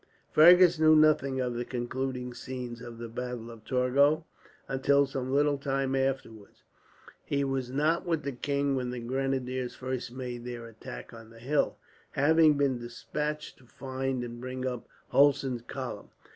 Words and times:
Fergus 0.31 0.79
knew 0.79 0.95
nothing 0.95 1.39
of 1.39 1.53
the 1.53 1.63
concluding 1.63 2.33
scenes 2.33 2.81
of 2.81 2.97
the 2.97 3.07
battle 3.07 3.51
of 3.51 3.63
Torgau 3.63 4.23
until 4.67 5.05
some 5.05 5.31
little 5.31 5.59
time 5.59 5.95
afterwards. 5.95 6.63
He 7.23 7.43
was 7.43 7.69
not 7.69 8.03
with 8.03 8.23
the 8.23 8.31
king 8.31 8.75
when 8.75 8.89
the 8.89 8.99
grenadiers 8.99 9.75
first 9.75 10.11
made 10.11 10.43
their 10.43 10.65
attack 10.65 11.13
on 11.13 11.29
the 11.29 11.37
hill, 11.37 11.77
having 12.13 12.57
been 12.57 12.79
despatched 12.79 13.59
to 13.59 13.67
find 13.67 14.23
and 14.23 14.41
bring 14.41 14.65
up 14.65 14.87
Hulsen's 15.11 15.61
column. 15.61 16.09